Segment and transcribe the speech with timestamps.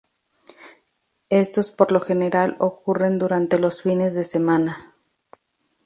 [1.29, 4.95] Estos por lo general ocurren durante los fines de semana.